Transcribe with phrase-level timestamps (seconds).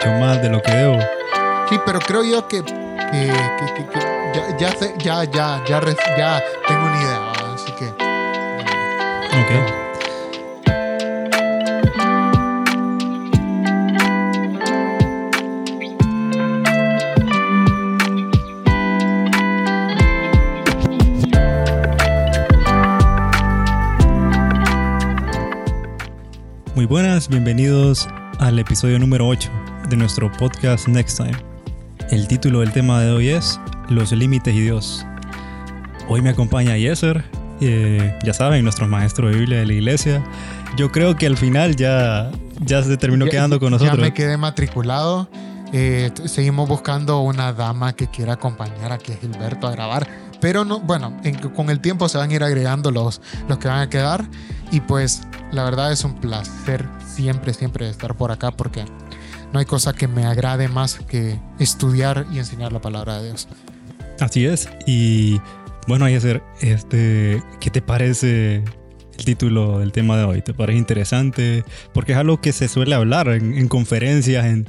[0.00, 0.98] mucho más de lo que debo.
[1.68, 3.98] Sí, pero creo yo que, que- que- que- que
[4.32, 5.80] ya, ya, sé- ya, ya, ya,
[6.16, 7.86] ya tengo una idea, así que...
[7.88, 9.74] Ok.
[26.74, 28.08] Muy buenas, bienvenidos
[28.38, 29.50] al episodio número 8
[29.88, 31.36] de nuestro podcast Next Time.
[32.10, 35.04] El título del tema de hoy es Los límites y Dios.
[36.08, 37.24] Hoy me acompaña Yeser,
[37.60, 40.24] eh, ya saben, nuestro maestro de Biblia de la iglesia.
[40.76, 43.98] Yo creo que al final ya, ya se terminó Ya- quedando con Ya nosotros.
[44.00, 45.28] me quedé matriculado.
[45.72, 50.08] Eh, seguimos buscando una dama que quiera acompañar aquí a Gilberto a grabar.
[50.40, 53.68] Pero no, bueno, en- con el tiempo se van a ir agregando los, los que
[53.68, 54.24] van a quedar.
[54.70, 58.84] Y pues la verdad es un placer siempre, siempre estar por acá porque
[59.52, 63.48] no hay cosa que me agrade más que estudiar y enseñar la palabra de Dios.
[64.20, 64.68] Así es.
[64.86, 65.40] Y
[65.86, 68.56] bueno, Yeser, este, ¿qué te parece
[69.18, 70.42] el título del tema de hoy?
[70.42, 71.64] ¿Te parece interesante?
[71.94, 74.68] Porque es algo que se suele hablar en, en conferencias, en,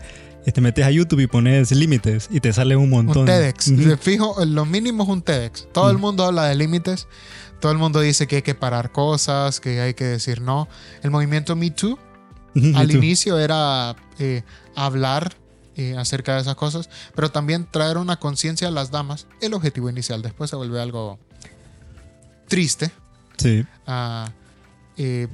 [0.54, 3.20] te metes a YouTube y pones límites y te sale un montón.
[3.20, 3.72] Un TEDx.
[4.00, 5.68] Fijo, lo mínimo es un TEDx.
[5.72, 6.02] Todo el Mm.
[6.02, 7.08] mundo habla de límites.
[7.60, 10.68] Todo el mundo dice que hay que parar cosas, que hay que decir no.
[11.04, 12.00] El movimiento Me Too
[12.76, 14.44] al inicio era eh,
[14.76, 15.36] hablar
[15.76, 19.28] eh, acerca de esas cosas, pero también traer una conciencia a las damas.
[19.42, 20.22] El objetivo inicial.
[20.22, 21.20] Después se vuelve algo
[22.48, 22.92] triste.
[23.38, 23.66] Sí.
[23.88, 24.32] Ah,
[24.98, 25.28] eh,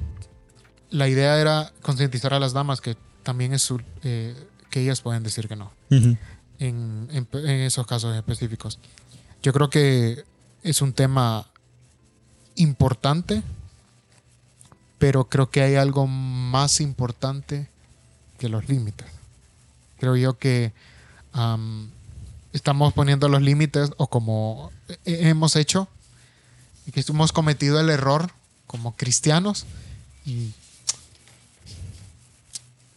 [0.90, 4.34] la idea era concientizar a las damas que también es su, eh,
[4.70, 6.16] que ellas pueden decir que no Ujú.
[6.60, 8.78] en, en- en esos casos específicos.
[9.42, 10.22] Yo creo que
[10.62, 11.46] es un tema
[12.54, 13.42] importante,
[14.98, 17.68] pero creo que hay algo más importante
[18.38, 19.06] que los límites.
[19.98, 20.72] Creo yo que
[21.32, 21.90] am,
[22.52, 24.70] estamos poniendo los límites o como
[25.04, 25.88] he- hemos hecho
[26.86, 28.30] y que hemos cometido el error
[28.66, 29.66] como cristianos
[30.24, 30.52] y,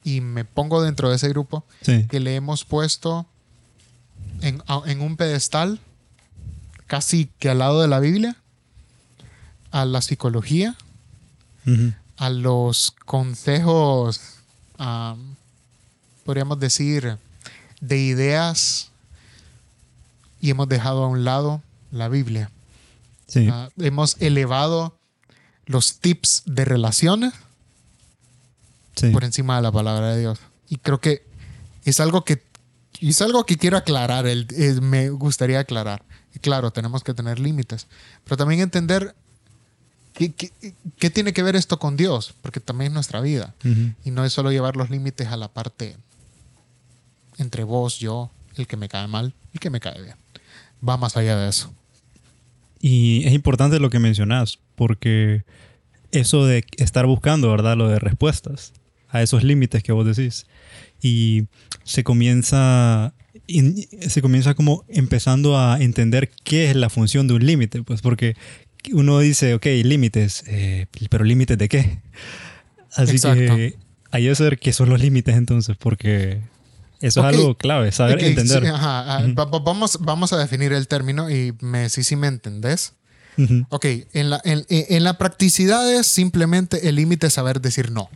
[0.04, 2.06] y me pongo dentro de ese grupo Sí.
[2.10, 3.26] que le hemos puesto
[4.42, 5.80] en, en un pedestal
[6.88, 8.36] casi que al lado de la Biblia,
[9.72, 10.76] a la psicología,
[12.18, 14.20] A los consejos,
[14.78, 15.36] am,
[16.25, 17.18] podríamos decir,
[17.81, 18.90] de ideas
[20.42, 21.62] y hemos dejado a un lado
[21.92, 22.50] la Biblia.
[23.28, 23.48] Sí.
[23.52, 24.98] Ah, hemos elevado
[25.66, 27.34] los tips de relaciones
[28.96, 29.09] sí.
[29.12, 30.40] por encima de la palabra de Dios.
[30.68, 31.24] Y creo que
[31.86, 32.44] es algo que
[33.02, 36.03] es algo que quiero aclarar, el- es- me gustaría aclarar.
[36.36, 37.88] Y claro, tenemos que tener límites,
[38.25, 39.16] pero también entender
[40.28, 43.56] qué, qué- qué tiene que ver esto con Dios, porque también es nuestra vida.
[44.06, 45.96] Y no es solo llevar los límites a la parte
[47.38, 50.16] entre vos, yo, el que me cae mal, el que me cae bien.
[50.88, 51.74] Va más allá de eso.
[52.81, 55.44] Y es importante lo que mencionas, porque
[56.12, 57.78] eso de estar buscando, ¿verdad?
[57.78, 58.74] Lo de respuestas
[59.09, 60.46] a esos límites que vos decís.
[61.01, 61.46] Y
[61.84, 63.13] se comienza,
[63.47, 68.01] in- se comienza como empezando a entender qué es la función de un límite, pues
[68.01, 68.36] porque
[68.94, 72.00] uno dice, ok, límites, eh, pero límites de qué?
[72.96, 73.56] Así Exacto.
[73.56, 73.76] que
[74.12, 76.42] hay que saber qué son los límites entonces, porque
[77.02, 78.62] eso es algo clave, saber Ok, entender.
[78.64, 82.28] sí, ajá, va- va- vamos, vamos a definir el término y me decís si me
[82.28, 82.94] entendés.
[83.70, 88.10] Ok, en la, en, en la practicidad es simplemente el límite es saber decir no.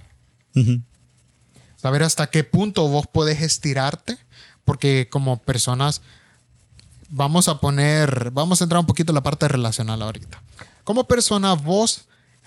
[1.78, 4.18] Saber hasta qué punto vos podés estirarte,
[4.66, 6.02] porque como personas
[7.16, 10.42] vamos a poner, vamos a entrar un poquito en la parte relacional ahorita.
[10.84, 12.06] Como persona vos,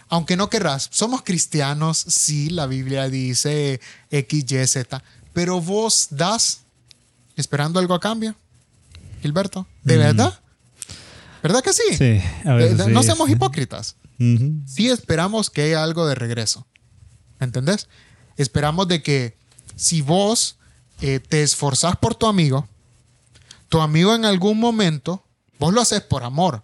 [0.09, 6.63] aunque no querrás, somos cristianos, sí, la Biblia dice X, Y, Z, pero vos das
[7.37, 8.35] esperando algo a cambio,
[9.23, 9.99] Gilberto, ¿de Mm.
[10.01, 10.41] verdad?
[11.43, 11.83] ¿Verdad que sí?
[11.97, 13.33] Sí, a veces Eh, no sí, seamos sí.
[13.35, 13.97] hipócritas
[14.67, 16.67] sí esperamos que haya algo de regreso.
[17.39, 17.87] ¿Me entendés?
[18.39, 19.37] Esperamos de que
[19.77, 20.57] si vos
[21.03, 22.67] eh, te esforzás por tu amigo,
[23.69, 25.23] tu amigo en algún momento,
[25.59, 26.63] vos lo haces por amor.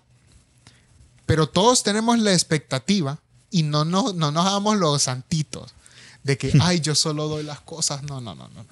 [1.27, 3.19] Pero todos tenemos la expectativa
[3.51, 5.75] y no, no, no nos hagamos los santitos
[6.23, 8.03] de que, ay, yo solo doy las cosas.
[8.03, 8.63] No, no, no, no.
[8.63, 8.67] no.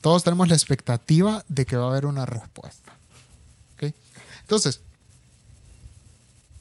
[0.00, 2.92] Todos tenemos la expectativa de que va a haber una respuesta.
[3.74, 3.92] ¿Ok?
[4.42, 4.80] Entonces,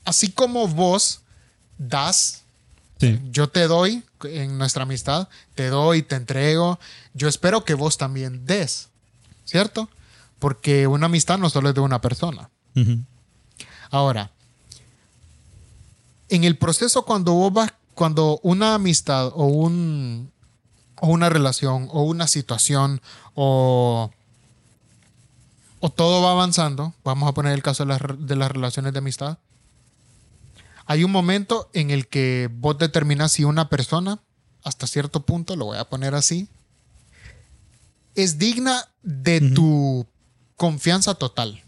[0.04, 1.22] así como vos
[1.78, 2.42] das,
[3.00, 3.20] Sí.
[3.30, 6.80] yo te doy en nuestra amistad, te doy, te entrego,
[7.14, 8.88] yo espero que vos también des,
[9.44, 9.90] ¿cierto?
[10.46, 12.52] Porque una amistad no solo es de una persona.
[13.90, 14.30] Ahora,
[16.30, 20.32] en el proceso cuando vos vas, cuando una amistad o un
[21.02, 23.02] o una relación o una situación
[23.34, 24.12] o,
[25.80, 29.00] o todo va avanzando, vamos a poner el caso de las, de las relaciones de
[29.00, 29.40] amistad,
[30.86, 34.20] hay un momento en el que vos determinas si una persona,
[34.64, 36.48] hasta cierto punto, lo voy a poner así,
[38.14, 39.54] es digna de Ujú.
[39.56, 40.15] tu
[40.58, 41.64] confianza total.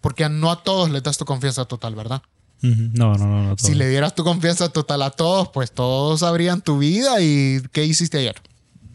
[0.00, 2.22] Porque no a todos les das tu confianza total, ¿verdad?
[2.60, 3.42] No, no, no.
[3.42, 7.62] no Si le dieras tu confianza total a todos, pues todos sabrían tu vida y
[7.72, 8.40] qué hiciste ayer.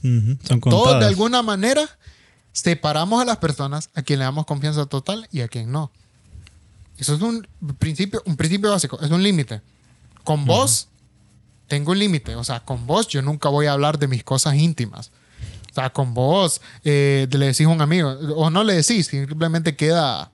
[0.02, 1.90] Son Todos de alguna manera
[2.52, 5.92] separamos a las personas a quien le damos confianza total y a quien no.
[6.98, 7.48] Eso es un
[7.80, 9.62] principio, un principio básico, es un límite.
[10.24, 10.88] Con vos
[11.68, 14.56] tengo un límite, o sea, con vos yo nunca voy a hablar de mis cosas
[14.56, 15.12] íntimas.
[15.74, 19.76] O sea, con vos eh, le decís a un amigo, o no le decís, simplemente
[19.76, 20.32] queda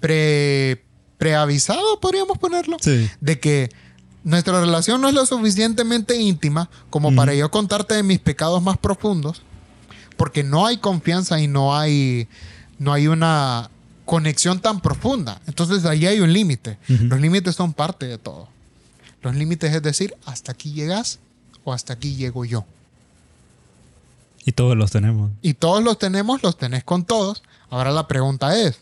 [0.00, 0.82] pre,
[1.18, 3.08] preavisado, podríamos ponerlo Sí.
[3.20, 3.70] de que
[4.24, 8.76] nuestra relación no es lo suficientemente íntima como para yo contarte de mis pecados más
[8.76, 9.42] profundos,
[10.16, 12.26] porque no hay confianza y no hay,
[12.78, 13.70] no hay una
[14.04, 15.40] conexión tan profunda.
[15.46, 16.78] Entonces ahí hay un límite.
[16.88, 18.48] Los límites son parte de todo.
[19.22, 21.18] Los límites es decir, hasta aquí llegas
[21.64, 22.64] o hasta aquí llego yo.
[24.46, 25.32] Y todos los tenemos.
[25.42, 27.42] Y todos los tenemos, los tenés con todos.
[27.68, 28.78] Ahora la pregunta es,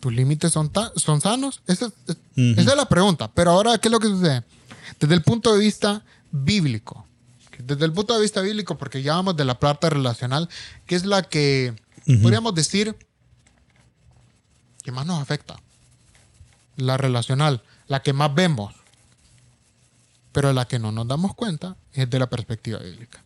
[0.00, 1.60] ¿tus límites son, son sanos?
[1.66, 3.30] Esa, es- esa es la pregunta.
[3.34, 4.44] Pero ahora, ¿qué es lo que sucede?
[4.98, 6.02] Desde el punto de vista
[6.32, 7.04] bíblico.
[7.58, 10.48] Desde el punto de vista bíblico, porque ya vamos de la plata relacional,
[10.86, 11.74] que es la que
[12.22, 12.94] podríamos decir
[14.84, 15.56] que más nos afecta.
[16.76, 18.72] La relacional, la que más vemos.
[20.32, 23.22] Pero la que no nos damos cuenta es de la perspectiva bíblica.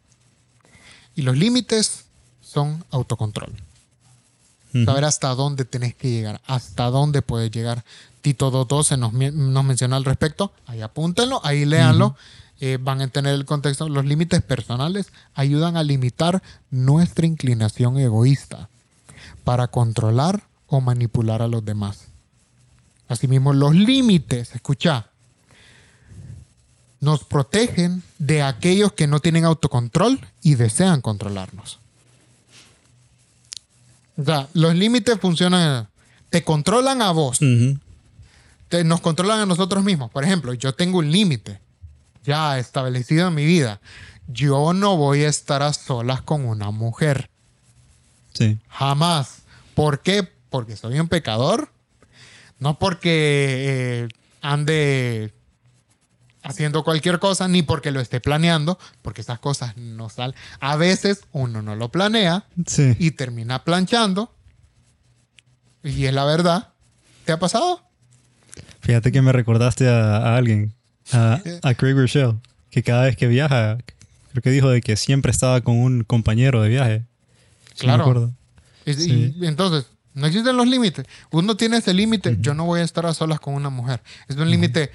[1.15, 2.05] Y los límites
[2.41, 3.53] son autocontrol.
[4.85, 7.85] Saber hasta dónde tenés que llegar, hasta dónde puedes llegar.
[8.21, 10.53] Tito 2.12 nos, nos menciona al respecto.
[10.67, 12.15] Ahí apúntenlo, ahí léanlo.
[12.61, 13.89] Eh, van a entender el contexto.
[13.89, 18.69] Los límites personales ayudan a limitar nuestra inclinación egoísta
[19.45, 22.07] para controlar o manipular a los demás.
[23.09, 25.10] Asimismo, los límites, escucha,
[27.00, 31.79] nos protegen de aquellos que no tienen autocontrol y desean controlarnos.
[34.17, 35.88] O sea, los límites funcionan,
[36.29, 37.38] te controlan a vos,
[38.69, 40.11] te- nos controlan a nosotros mismos.
[40.11, 41.58] Por ejemplo, yo tengo un límite
[42.25, 43.81] ya establecido en mi vida.
[44.29, 47.31] Yo no voy a estar a solas con una mujer.
[48.35, 48.58] Sí.
[48.69, 49.38] Jamás.
[49.75, 50.29] ¿Por qué?
[50.50, 51.70] Porque soy un pecador.
[52.58, 54.08] No porque eh,
[54.43, 55.32] ande
[56.42, 60.34] haciendo cualquier cosa, ni porque lo esté planeando, porque esas cosas no salen.
[60.60, 62.96] A veces uno no lo planea Sí.
[62.98, 64.34] y termina planchando.
[65.82, 66.69] Y es la verdad.
[67.25, 67.82] ¿Te ha pasado?
[68.81, 70.75] Fíjate que me recordaste a, a alguien,
[71.12, 72.34] a, a Craig Rochelle,
[72.70, 73.78] que cada vez que viaja,
[74.32, 76.98] creo que dijo de que siempre estaba con un compañero de viaje.
[77.00, 77.06] Me
[77.78, 78.32] Claro.
[78.87, 79.34] Y, Sí.
[79.38, 81.06] y entonces, no existen los límites.
[81.31, 82.37] Uno tiene ese límite.
[82.40, 84.02] Yo no voy a estar a solas con una mujer.
[84.28, 84.90] Es un límite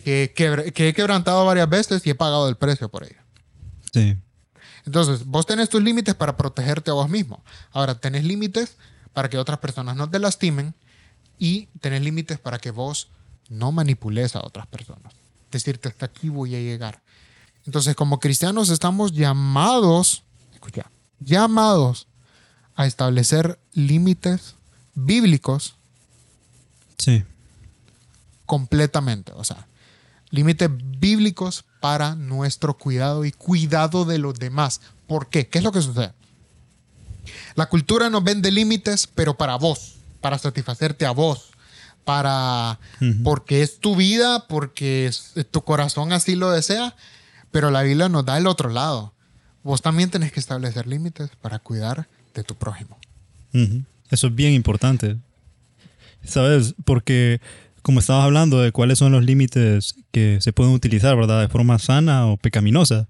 [0.00, 3.20] que, quebr- que he quebrantado varias veces y he pagado el precio por ello.
[3.92, 4.16] Sí.
[4.86, 7.42] Entonces, vos tenés tus límites para protegerte a vos mismo.
[7.72, 8.76] Ahora, tenés límites
[9.12, 10.74] para que otras personas no te lastimen
[11.38, 13.08] y tenés límites para que vos
[13.48, 15.12] no manipules a otras personas.
[15.50, 17.02] Decirte, hasta aquí voy a llegar.
[17.66, 20.22] Entonces, como cristianos estamos llamados,
[20.54, 22.06] escucha, llamados
[22.76, 24.54] a establecer límites
[24.94, 25.74] bíblicos
[26.98, 27.24] Sí.
[28.46, 29.32] completamente.
[29.34, 29.66] O sea,
[30.30, 34.80] límites bíblicos para nuestro cuidado y cuidado de los demás.
[35.06, 35.48] ¿Por qué?
[35.48, 36.12] ¿Qué es lo que sucede?
[37.54, 41.50] La cultura nos vende límites, pero para vos, para satisfacerte a vos,
[42.04, 42.78] para
[43.22, 46.96] porque es tu vida, porque es- tu corazón así lo desea,
[47.50, 49.12] pero la Biblia nos da el otro lado.
[49.62, 52.98] Vos también tenés que establecer límites para cuidar de tu prójimo.
[54.10, 55.16] Eso es bien importante.
[56.24, 56.74] ¿Sabes?
[56.84, 57.40] Porque
[57.82, 61.40] como estabas hablando de cuáles son los límites que se pueden utilizar, ¿verdad?
[61.40, 63.08] De forma sana o pecaminosa.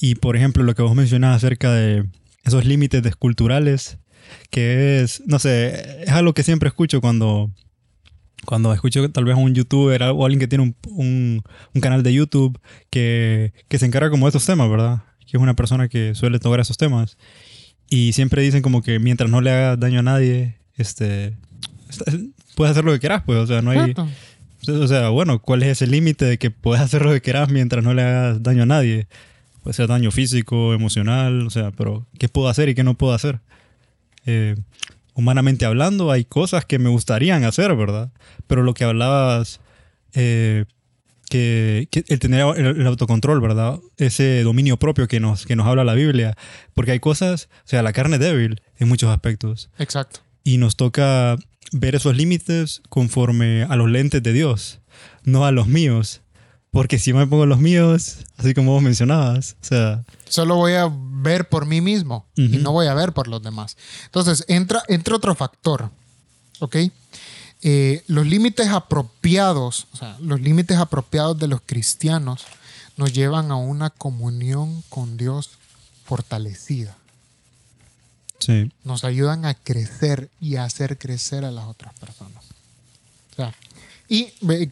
[0.00, 2.04] Y por ejemplo, lo que vos mencionabas acerca de
[2.44, 3.98] esos límites desculturales,
[4.50, 7.50] que es, no sé, es algo que siempre escucho cuando,
[8.44, 11.42] cuando escucho tal vez a un youtuber o alguien que tiene un, un-
[11.74, 12.58] un canal de YouTube
[12.90, 15.02] que, que se encarga como de estos temas, ¿verdad?
[15.26, 17.18] Que es una persona que suele tocar esos temas.
[17.90, 21.36] Y siempre dicen como que mientras no le hagas daño a nadie, este,
[22.54, 23.94] puedes hacer lo que quieras, pues, o sea, no hay...
[24.66, 27.84] O sea, bueno, ¿cuál es ese límite de que puedes hacer lo que quieras mientras
[27.84, 29.06] no le hagas daño a nadie?
[29.62, 33.14] Puede ser daño físico, emocional, o sea, pero ¿qué puedo hacer y qué no puedo
[33.14, 33.40] hacer?
[34.26, 34.56] Eh,
[35.14, 38.10] humanamente hablando, hay cosas que me gustarían hacer, ¿verdad?
[38.46, 39.60] Pero lo que hablabas
[40.12, 40.64] eh,
[41.28, 43.78] que, que el tener el, el autocontrol, ¿verdad?
[43.96, 46.36] Ese dominio propio que nos, que nos habla la Biblia.
[46.74, 49.70] Porque hay cosas, o sea, la carne es débil en muchos aspectos.
[49.78, 50.20] Exacto.
[50.44, 51.36] Y nos toca
[51.72, 54.80] ver esos límites conforme a los lentes de Dios,
[55.24, 56.22] no a los míos.
[56.70, 60.90] Porque si me pongo los míos, así como vos mencionabas, o sea, Solo voy a
[60.92, 63.76] ver por mí mismo y no voy a ver por los demás.
[64.04, 65.90] Entonces, entra, entra otro factor,
[66.60, 66.76] ¿ok?
[67.62, 72.44] Eh, los límites apropiados, o sea, los límites apropiados de los cristianos
[72.96, 75.50] nos llevan a una comunión con Dios
[76.04, 76.96] fortalecida.
[78.38, 82.44] Sí, Nos ayudan a crecer y a hacer crecer a las otras personas.
[83.32, 83.54] O sea,
[84.08, 84.26] y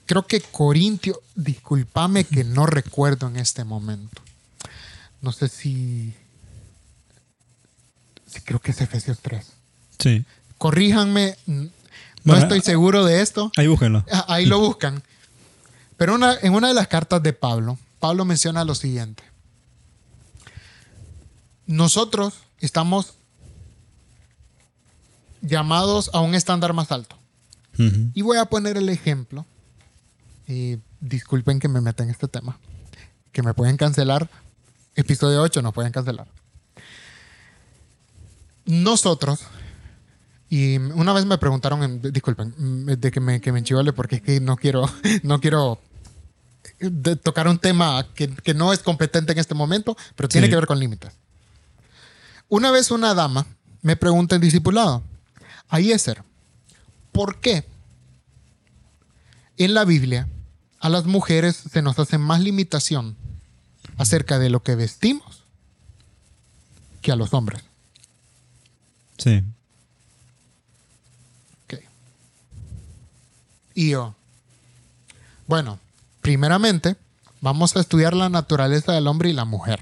[0.07, 4.23] creo que Corintio, discúlpame que no recuerdo en este momento.
[5.21, 6.15] No sé si.
[8.27, 9.47] si creo que es Efesios 3.
[9.99, 10.25] sí.
[10.59, 11.69] Corríjanme, no
[12.25, 13.53] Bueno, estoy seguro de esto.
[13.59, 14.07] Ahí búsquenlo.
[14.11, 15.03] Ah, Ahí lo buscan.
[15.99, 19.23] Pero una- en una de las cartas de Pablo, Pablo menciona lo siguiente.
[21.67, 23.15] Nosotros estamos
[25.47, 27.17] llamados a un estándar más alto.
[27.79, 28.11] Ujú.
[28.15, 29.45] Y voy a poner el ejemplo.
[30.49, 32.59] Y disculpen que me meta en este tema.
[33.33, 34.29] Que me pueden cancelar.
[34.95, 36.27] Episodio 8 nos pueden cancelar.
[38.65, 39.41] Nosotros,
[40.49, 42.55] y una vez me preguntaron, en- disculpen,
[43.01, 44.91] de que me, que me enchivole porque es que no quiero,
[45.23, 45.79] no quiero
[46.81, 50.51] de- tocar un tema que, que no es competente en este momento, pero tiene Sí.
[50.51, 51.13] que ver con límites.
[52.49, 53.47] Una vez una dama
[53.83, 55.03] me pregunta en discipulado,
[55.69, 56.23] Ayeser,
[57.13, 57.67] ¿por qué
[59.57, 60.29] en la Biblia
[60.81, 63.17] a las mujeres se nos hace más limitación
[63.97, 65.45] acerca de lo que vestimos
[67.03, 67.63] que a los hombres?
[69.19, 69.43] Sí.
[71.65, 71.81] Ok.
[73.75, 74.15] Y yo,
[75.47, 75.79] bueno,
[76.21, 76.97] primeramente
[77.41, 79.81] vamos a estudiar la naturaleza del hombre y la mujer.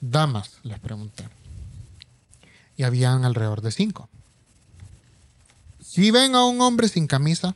[0.00, 1.28] Damas, les pregunté.
[2.76, 4.08] Y habían alrededor de cinco.
[5.80, 7.54] Si ven a un hombre sin camisa,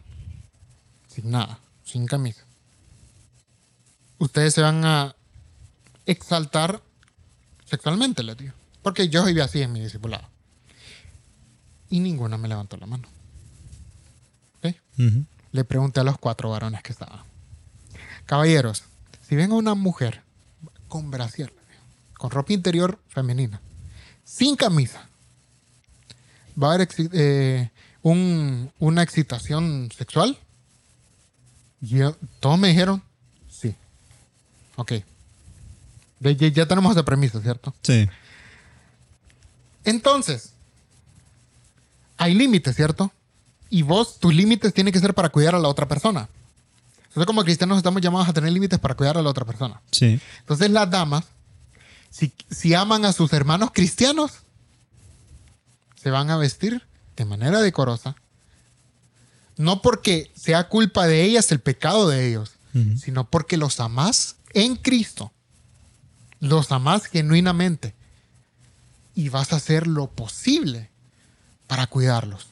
[1.08, 2.42] sin nada, sin camisa,
[4.18, 5.14] ustedes se van a
[6.06, 6.82] exaltar
[7.64, 8.52] sexualmente, les digo.
[8.82, 10.28] Porque yo viví así en mi discipulado.
[11.90, 13.08] Y ninguna me levantó la mano.
[15.52, 17.20] Le pregunté a los cuatro varones que estaban.
[18.26, 18.84] Caballeros,
[19.28, 20.22] si ven a una mujer
[20.88, 21.52] con brasier,
[22.18, 23.60] con ropa interior femenina,
[24.24, 25.08] sin camisa,
[26.60, 27.70] ¿va a haber eh,
[28.04, 30.38] un- una excitación sexual?
[31.80, 33.02] Y yo- todos me dijeron,
[33.50, 33.74] sí.
[34.76, 34.92] Ok.
[36.20, 37.74] Ya, tenemos esa premisa, ¿cierto?
[37.82, 38.08] Sí.
[39.84, 40.52] Entonces,
[42.16, 43.10] hay límites, ¿cierto?
[43.70, 46.28] Y vos, tus límites tienen que ser para cuidar a la otra persona.
[47.08, 49.80] Entonces, como cristianos estamos llamados a tener límites para cuidar a la otra persona.
[49.90, 50.20] Sí.
[50.40, 51.24] Entonces, las damas,
[52.10, 54.32] si, si aman a sus hermanos cristianos,
[56.00, 56.82] se van a vestir
[57.16, 58.16] de manera decorosa.
[59.56, 62.52] No porque sea culpa de ellas el pecado de ellos,
[63.00, 65.32] sino porque los amás en Cristo.
[66.40, 67.94] Los amás genuinamente.
[69.14, 70.90] Y vas a hacer lo posible
[71.68, 72.48] para cuidarlos.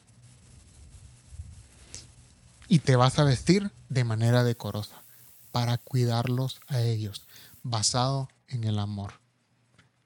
[2.69, 5.03] Y te vas a vestir de manera decorosa
[5.51, 7.23] para cuidarlos a ellos,
[7.63, 9.15] basado en el amor.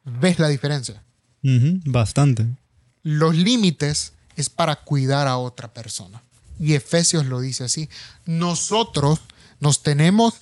[0.04, 1.02] ¿Ves la diferencia?
[1.84, 2.46] Bastante.
[3.02, 6.22] Los límites es para cuidar a otra persona.
[6.58, 7.88] Y Efesios lo dice así.
[8.24, 9.20] Nosotros
[9.60, 10.34] nos tenemos,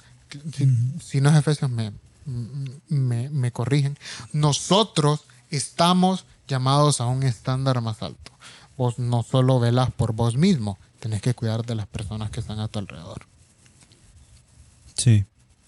[1.00, 1.92] si, no es Efesios me,
[2.88, 3.98] me, me corrigen,
[4.32, 8.32] nosotros estamos llamados a un estándar más alto.
[8.76, 12.58] Vos no solo velas por vos mismo, tenés que cuidar de las personas que están
[12.60, 13.26] a tu alrededor.
[14.96, 15.24] Sí.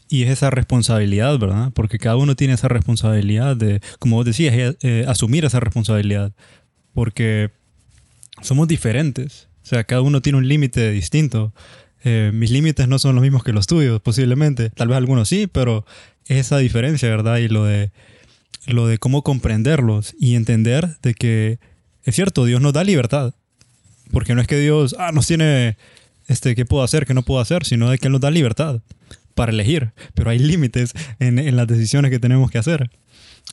[0.09, 1.73] Y es esa responsabilidad, ¿verdad?
[1.75, 6.33] Porque cada uno tiene esa responsabilidad de, como vos decías, eh, eh, asumir esa responsabilidad.
[6.95, 7.51] Porque
[8.43, 9.49] somos diferentes.
[9.63, 11.53] O sea, cada uno tiene un límite distinto.
[12.05, 14.71] Eh, mis límites no son los mismos que los tuyos, posiblemente.
[14.71, 15.85] Tal vez algunos sí, pero
[16.27, 17.39] es esa diferencia, ¿verdad?
[17.39, 17.91] Y lo de,
[18.67, 21.59] lo de cómo comprenderlos y entender de que
[22.05, 23.35] es cierto, Dios nos da libertad.
[24.13, 25.77] Porque no es que Dios ah, nos tiene
[26.29, 28.81] este, qué puedo hacer, qué no puedo hacer, sino de que Él nos da libertad
[29.35, 29.93] para elegir.
[30.15, 32.91] Pero hay límites en, en las decisiones que tenemos que hacer.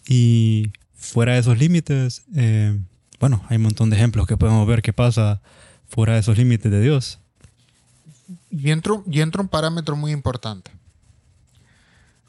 [0.08, 2.78] Y fuera de esos límites, eh,
[3.20, 5.42] bueno, hay un montón de ejemplos que podemos ver qué pasa
[5.90, 7.20] fuera de esos límites de Dios.
[8.50, 10.72] Y entra, y entra un parámetro muy importante.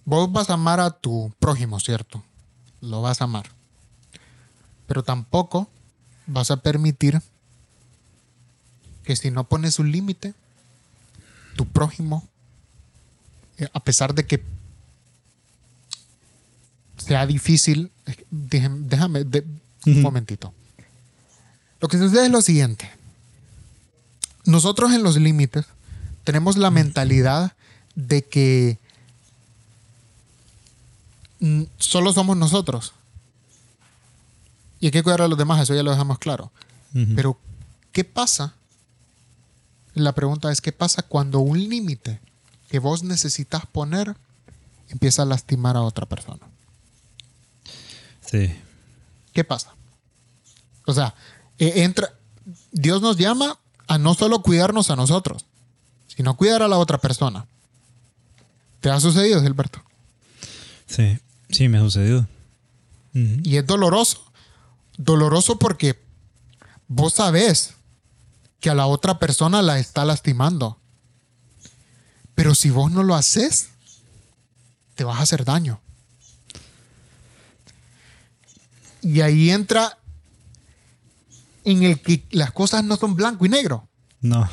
[0.04, 2.22] Vos vas a amar a tu prójimo, ¿cierto?
[2.80, 3.46] Lo vas a amar.
[4.86, 5.68] Pero tampoco
[6.26, 7.20] vas a permitir
[9.02, 10.34] que si no pones un límite,
[11.56, 12.26] tu prójimo
[13.58, 14.42] eh, a pesar de que
[16.96, 19.44] sea difícil, eh, déjame, déjame de-
[19.86, 20.52] un momentito.
[21.84, 22.90] Lo que sucede es lo siguiente.
[24.46, 25.66] Nosotros en los límites
[26.24, 27.52] tenemos la mentalidad
[27.94, 28.78] de que
[31.76, 32.94] solo somos nosotros.
[34.80, 36.50] Y hay que cuidar a los demás, eso ya lo dejamos claro.
[37.14, 37.38] Pero,
[37.92, 38.54] ¿qué pasa?
[39.92, 42.18] La pregunta es, ¿qué pasa cuando un límite
[42.70, 44.16] que vos necesitas poner
[44.88, 46.46] empieza a lastimar a otra persona?
[48.24, 48.56] Sí.
[49.34, 49.74] ¿Qué pasa?
[50.86, 51.14] O sea,
[51.74, 52.14] entra,
[52.72, 55.46] Dios nos llama a no solo cuidarnos a nosotros,
[56.08, 57.46] sino cuidar a la otra persona.
[58.80, 59.82] ¿Te ha sucedido, Gilberto?
[60.86, 61.18] Sí.
[61.54, 62.26] Sí, me ha sucedido.
[63.12, 64.24] Y es doloroso.
[64.96, 66.02] Doloroso porque
[66.88, 67.74] vos sabés
[68.58, 70.78] que a la otra persona la está lastimando.
[72.34, 73.68] Pero si vos no lo haces,
[74.96, 75.80] te vas a hacer daño.
[79.00, 79.98] Y ahí entra
[81.64, 83.88] en el que las cosas no son blanco y negro.
[84.20, 84.48] No,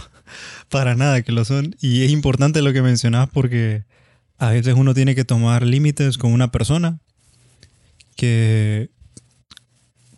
[0.69, 1.75] para nada que lo son.
[1.81, 3.83] Y es importante lo que mencionas porque
[4.37, 6.99] a veces uno tiene que tomar límites con una persona
[8.15, 8.89] que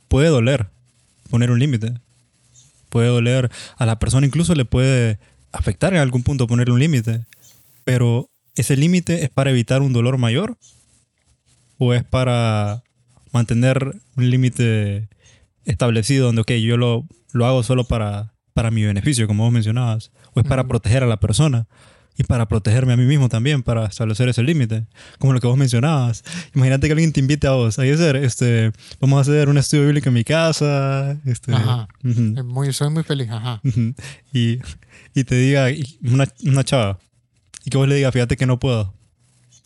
[0.07, 0.69] puede doler
[1.33, 1.95] poner un límite.
[2.89, 5.17] Puede doler a la persona, incluso le puede
[5.51, 7.25] afectar en algún punto poner un límite.
[7.83, 10.59] Pero ese límite es para evitar un dolor mayor
[11.79, 12.83] o es para
[13.31, 15.09] mantener un límite
[15.65, 20.12] establecido donde, ok, yo lo, lo hago solo para, para mi beneficio, como vos mencionabas,
[20.34, 20.70] o es para Ujú.
[20.70, 21.67] proteger a la persona
[22.15, 24.86] y para protegerme a mí mismo también, para establecer ese límite,
[25.17, 26.24] como lo que vos mencionabas.
[26.53, 29.86] Imagínate que alguien te invite a vos, a hacer, este, vamos a hacer un estudio
[29.86, 31.88] bíblico en mi casa, este, Ajá.
[32.03, 33.29] ujú, Es muy- soy muy feliz.
[33.32, 33.60] Ajá.
[33.63, 33.96] ujú,
[34.32, 34.60] y,
[35.15, 35.70] y te diga,
[36.03, 37.00] una, una chava,
[37.65, 38.93] y que vos le digas, fíjate que no puedo,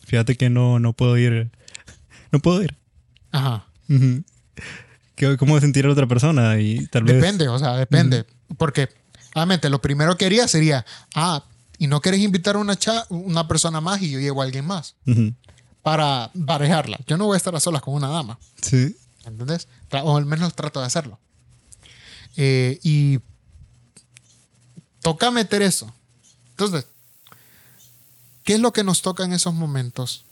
[0.06, 1.50] fíjate que no, no puedo ir,
[2.32, 2.78] no puedo ir.
[3.30, 3.66] Ajá.
[3.90, 4.24] Ujú.
[4.54, 4.62] ¿Qué-
[5.38, 6.58] ¿Cómo se sentirá la otra persona?
[6.60, 7.16] Y tal vez...
[7.16, 8.24] Depende, o sea, depende.
[8.56, 8.88] Porque,
[9.34, 11.44] obviamente, lo primero que haría sería, ah,
[11.78, 14.64] y no querés invitar a una, cha- una persona más y yo llevo a alguien
[14.66, 14.94] más
[15.82, 16.98] para parejarla.
[17.06, 18.96] Yo no voy a estar a solas con una dama, Sí.
[19.24, 19.68] ¿entendés?
[20.02, 21.18] O al menos trato de hacerlo.
[22.36, 23.18] Eh, y
[25.00, 25.92] toca meter eso.
[26.50, 26.86] Entonces,
[28.44, 30.24] ¿qué es lo que nos toca en esos momentos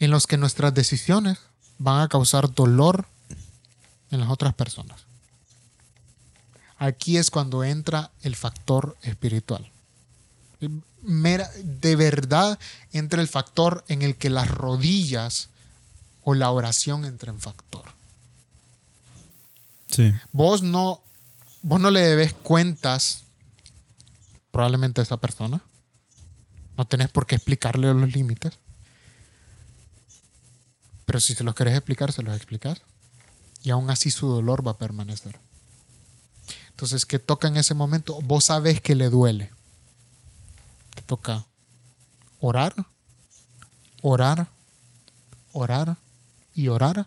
[0.00, 1.38] en los que nuestras decisiones
[1.78, 3.06] van a causar dolor
[4.14, 5.02] en las otras personas?
[6.78, 9.70] Aquí es cuando entra el factor espiritual.
[11.02, 12.58] Mera- de verdad
[12.92, 15.48] entra el factor en el que las rodillas
[16.22, 17.84] o la oración entra en factor.
[19.90, 20.12] Sí.
[20.32, 21.02] Vos no,
[21.62, 23.24] vos no le debes cuentas
[24.50, 25.60] probablemente a esa persona.
[26.76, 28.54] No tenés por qué explicarle los límites.
[31.04, 32.80] Pero si se los querés explicar, se los explicas.
[33.64, 35.40] Y aún así su dolor va a permanecer.
[36.68, 38.20] Entonces, ¿qué toca en ese momento?
[38.22, 39.50] Vos sabés que le duele.
[40.94, 41.46] Te toca
[42.40, 42.74] orar,
[44.02, 44.48] orar,
[45.52, 45.96] orar
[46.54, 47.06] y orar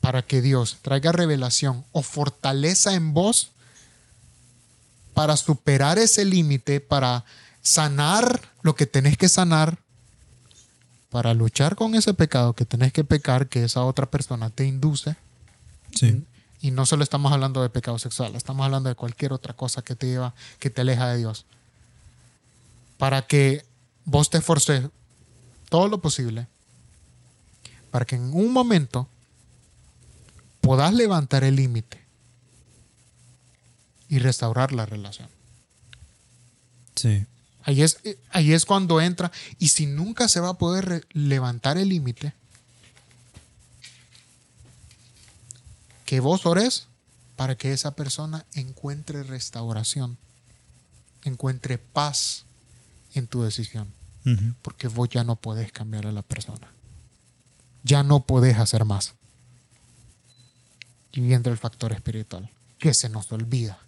[0.00, 3.50] para que Dios traiga revelación o fortaleza en vos
[5.14, 7.24] para superar ese límite, para
[7.62, 9.78] sanar lo que tenés que sanar,
[11.10, 15.16] para luchar con ese pecado que tenés que pecar, que esa otra persona te induce.
[15.94, 16.24] Sí.
[16.60, 19.94] Y no solo estamos hablando de pecado sexual, estamos hablando de cualquier otra cosa que
[19.94, 21.46] te lleva, que te aleja de Dios.
[22.98, 23.64] Para que
[24.04, 24.88] vos te esforces
[25.68, 26.46] todo lo posible,
[27.90, 29.08] para que en un momento
[30.60, 32.04] podás levantar el límite
[34.08, 35.28] y restaurar la relación.
[36.94, 37.26] Sí.
[37.66, 41.76] Ahí es, eh, ahí es cuando entra, y si nunca se va a poder levantar
[41.78, 42.32] el límite,
[46.04, 46.86] que vos ores
[47.34, 50.16] para que esa persona encuentre restauración,
[51.24, 52.44] encuentre paz
[53.14, 53.92] en tu decisión,
[54.62, 56.68] porque vos ya no podés cambiar a la persona.
[57.82, 59.14] Ya no podés hacer más.
[61.12, 62.48] Y entra el factor espiritual,
[62.78, 63.78] que se nos olvida.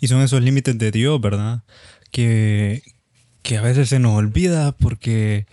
[0.00, 1.62] Y son esos límites de Dios, ¿verdad?
[2.10, 2.82] Que,
[3.42, 5.46] que a veces se nos olvida porque,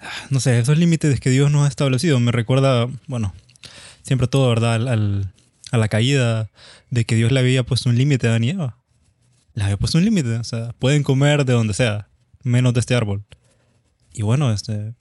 [0.00, 2.20] ah, no sé, esos límites que Dios nos ha establecido.
[2.20, 3.34] Me recuerda, bueno,
[4.02, 4.74] siempre todo, ¿verdad?
[4.74, 5.32] Al,
[5.70, 6.50] a la caída
[6.90, 8.76] de que Dios le había puesto un límite a Adán y Eva.
[9.54, 10.36] Le había puesto un límite.
[10.36, 12.08] O sea, pueden comer de donde sea,
[12.42, 13.24] menos de este árbol.
[14.12, 14.94] Y bueno, este,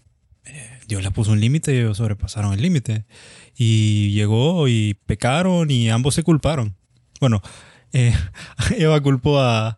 [0.45, 3.05] eh, Dios le puso un límite y ellos sobrepasaron el límite.
[3.55, 6.75] Y llegó y pecaron y ambos se culparon.
[7.19, 7.41] Bueno,
[7.93, 8.13] eh,
[8.77, 9.77] Eva culpó a,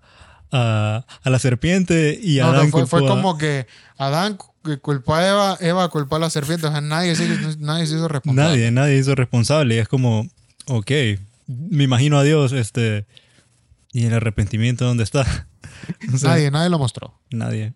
[0.52, 4.38] a, a la serpiente y No, no, Adán fue, fue culpó a- como que Adán
[4.38, 6.68] cu- culpó a Eva, Eva culpó a la serpiente.
[6.68, 8.50] O sea, nadie, se- nadie se hizo responsable.
[8.52, 9.76] Nadie, nadie hizo responsable.
[9.76, 10.28] Y es como,
[10.68, 10.92] ok,
[11.48, 13.06] me imagino a Dios, este,
[13.92, 15.48] y el arrepentimiento, ¿dónde está?
[16.14, 17.20] O sea, Nadie, nadie lo mostró.
[17.32, 17.74] Nadie.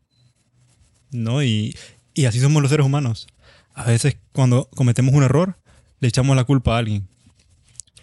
[1.12, 1.76] No, y,
[2.14, 3.26] y así somos los seres humanos.
[3.74, 5.58] A veces cuando cometemos un error,
[6.00, 7.08] le echamos la culpa a alguien.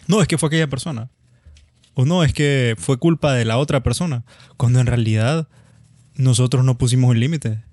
[0.07, 1.09] No, es que fue aquella persona.
[1.95, 4.25] O no, es que fue culpa de la otra persona.
[4.57, 5.47] Cuando en realidad
[6.15, 7.63] nosotros no pusimos un límite.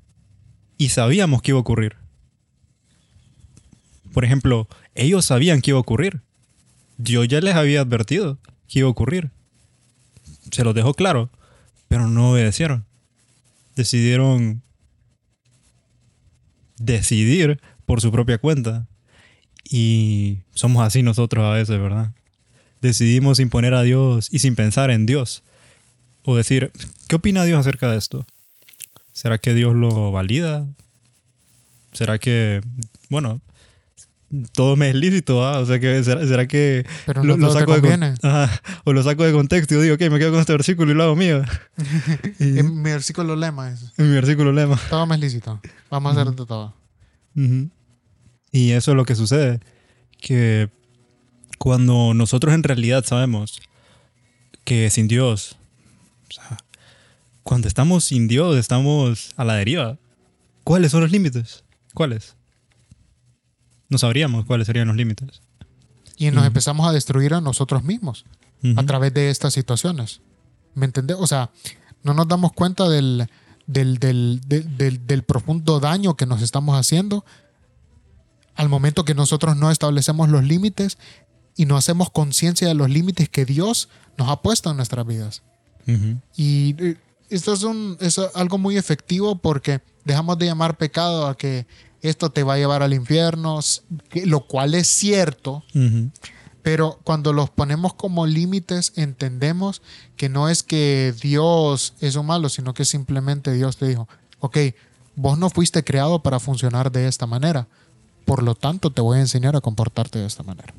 [0.77, 1.97] Y sabíamos que iba a ocurrir.
[4.13, 6.23] Por ejemplo, ellos sabían que iba a ocurrir.
[6.99, 9.31] Yo ya les había advertido que iba a ocurrir.
[10.51, 11.31] Se los dejó claro,
[11.89, 12.87] pero no obedecieron.
[13.77, 14.63] Decidieron
[16.79, 18.89] decidir por su propia cuenta.
[19.65, 22.13] Y somos así nosotros a veces, ¿verdad?
[22.81, 25.43] Decidimos imponer a Dios y sin pensar en Dios.
[26.25, 26.73] O decir,
[27.09, 28.27] ¿qué opina Dios acerca de esto?
[29.13, 30.67] ¿Será que Dios lo valida?
[31.93, 32.61] ¿Será que,
[33.09, 33.41] bueno,
[34.53, 35.45] todo me es lícito?
[35.45, 35.59] ah?
[35.59, 38.15] O sea, que ¿será, será que Pero no todo te de.
[38.23, 40.93] Ajá, o lo saco de contexto y yo digo, ok, me quedo con este versículo
[40.93, 41.43] y lo hago mío.
[42.39, 44.81] y, En mi versículo lema es: en mi versículo lema.
[44.89, 45.61] todo me es lícito.
[45.91, 46.75] Vamos a hacer de todo.
[48.53, 49.61] Y eso es lo que sucede,
[50.21, 50.69] que
[51.63, 53.61] cuando nosotros en realidad sabemos
[54.65, 55.57] que sin Dios,
[56.31, 56.57] o sea,
[57.43, 59.99] cuando estamos sin Dios estamos a la deriva.
[60.65, 61.65] ¿Cuáles son los límites?
[61.93, 62.35] ¿Cuáles?
[63.91, 65.43] No sabríamos cuáles serían los límites.
[66.17, 68.25] Y nos empezamos a destruir a nosotros mismos
[68.77, 70.21] a través de estas situaciones.
[70.75, 71.17] ¿Me entendés?
[71.21, 71.51] O sea,
[72.05, 73.29] no nos damos cuenta del,
[73.67, 77.25] del, del- del profundo daño que nos estamos haciendo
[78.55, 80.99] al momento que nosotros no establecemos los límites
[81.61, 85.43] y no hacemos conciencia de los límites que Dios nos ha puesto en nuestras vidas.
[86.35, 86.97] Y eh,
[87.29, 91.67] esto es, un, es algo muy efectivo porque dejamos de llamar pecado a que
[92.01, 93.61] esto te va a llevar al infierno,
[94.25, 95.63] lo cual es cierto,
[96.63, 99.83] pero cuando los ponemos como límites entendemos
[100.17, 104.57] que no es que Dios es un malo, sino que simplemente Dios te dijo, ok,
[105.15, 107.69] vos no fuiste creado para funcionar de esta manera,
[108.25, 110.73] por lo tanto te voy a enseñar a comportarte de esta manera.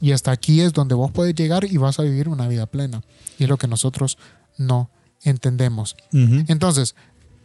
[0.00, 3.02] Y hasta aquí es donde vos puedes llegar y vas a vivir una vida plena.
[3.38, 4.18] Y es lo que nosotros
[4.56, 4.90] no
[5.22, 5.96] entendemos.
[6.12, 6.94] Entonces,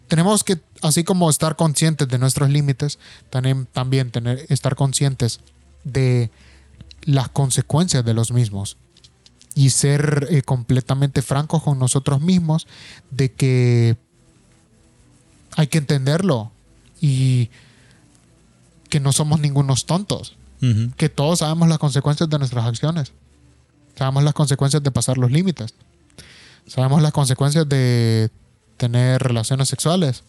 [0.07, 5.39] tenemos que, así como estar conscientes de nuestros límites, también, también tener, estar conscientes
[5.83, 6.29] de
[7.03, 8.77] las consecuencias de los mismos.
[9.55, 12.67] Y ser eh, completamente francos con nosotros mismos
[13.11, 13.97] de que
[15.55, 16.51] hay que entenderlo
[16.99, 17.49] y
[18.89, 20.35] que no somos ningunos tontos
[20.97, 23.11] Que todos sabemos las consecuencias de nuestras acciones.
[23.97, 25.73] Sabemos las consecuencias de pasar los límites.
[26.67, 28.29] Sabemos las consecuencias de
[28.77, 30.23] tener relaciones sexuales.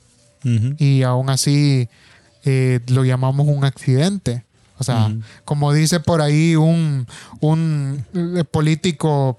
[0.45, 0.75] Ujú.
[0.79, 1.89] Y aún así
[2.45, 4.45] eh, lo llamamos un accidente.
[4.79, 7.07] O sea, como dice por ahí un,
[7.41, 9.39] un eh, político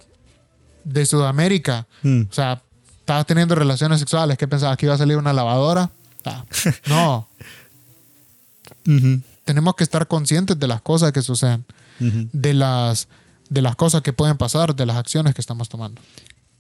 [0.86, 2.22] de Sudamérica, Mm.
[2.30, 2.62] o sea,
[3.00, 4.78] estabas teniendo relaciones sexuales, ¿qué pensabas?
[4.78, 5.90] ¿Que iba a salir una lavadora?
[6.24, 6.46] Ah,
[6.88, 7.28] no,
[8.88, 9.22] Ujú.
[9.46, 11.66] Tenemos que estar conscientes de las cosas que suceden.
[12.00, 12.28] Ujú.
[12.34, 13.08] de las,
[13.50, 16.02] de las cosas que pueden pasar, de las acciones que estamos tomando.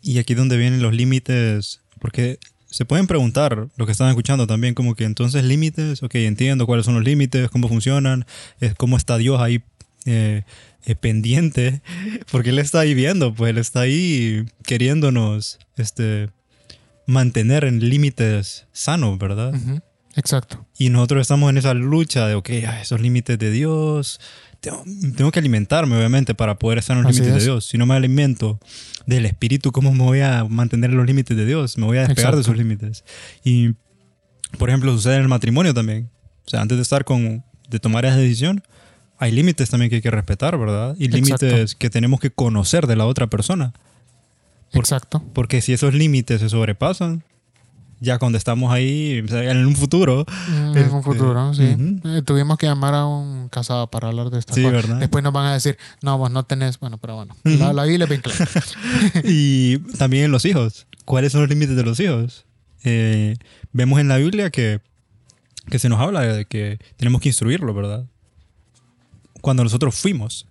[0.02, 4.74] Y aquí donde vienen los límites, porque se pueden preguntar, lo que están escuchando también,
[4.74, 8.26] como que entonces límites, ok, entiendo cuáles son los límites, cómo funcionan,
[8.78, 9.64] cómo está Dios ahí
[10.06, 10.44] eh,
[10.86, 11.82] eh, pendiente,
[12.32, 16.30] porque Él está ahí viendo, pues Él está ahí queriéndonos este,
[17.08, 19.54] mantener en límites sanos, ¿verdad?
[19.54, 19.82] Ujú,
[20.16, 20.66] Exacto.
[20.78, 24.20] Y nosotros estamos en esa lucha de, ok, ah, esos límites de Dios,
[24.62, 24.84] tengo,
[25.16, 27.44] tengo que alimentarme, obviamente, para poder estar en los Así límites es.
[27.44, 27.66] de Dios.
[27.66, 28.60] Si no me alimento
[29.06, 31.78] del Espíritu, ¿cómo me voy a mantener en los límites de Dios?
[31.78, 33.04] Me voy a despegar de sus límites.
[33.44, 33.72] Y,
[34.58, 36.10] por ejemplo, sucede en el matrimonio también.
[36.46, 38.64] O sea, antes de estar con, de tomar esa decisión,
[39.18, 40.96] hay límites también que hay que respetar, ¿verdad?
[40.98, 41.46] Y Exacto.
[41.46, 43.74] límites que tenemos que conocer de la otra persona.
[44.72, 45.24] Por- Exacto.
[45.34, 47.24] Porque si esos límites se sobrepasan,
[48.00, 51.76] ya cuando estamos ahí, en un futuro, Mm, En Este, un futuro, sí.
[52.04, 54.74] Eh, tuvimos que llamar a un casado para hablar de esta Sí, cosa.
[54.76, 55.00] ¿verdad?
[55.00, 58.04] Después nos van a decir, no, vos no tenés, bueno, pero bueno, la, la Biblia
[58.06, 58.46] es bien clara.
[59.24, 60.88] y también los hijos.
[61.06, 62.46] ¿Cuáles son los límites de los hijos?
[62.84, 63.36] Eh,
[63.72, 64.82] vemos en la Biblia que,
[65.70, 68.06] que se nos habla de que tenemos que instruirlo, ¿verdad?
[69.42, 70.48] Cuando nosotros fuimos.